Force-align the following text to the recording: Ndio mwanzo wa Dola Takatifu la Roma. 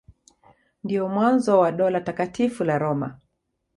Ndio 0.83 1.09
mwanzo 1.09 1.59
wa 1.59 1.71
Dola 1.71 2.01
Takatifu 2.01 2.63
la 2.63 2.77
Roma. 2.79 3.19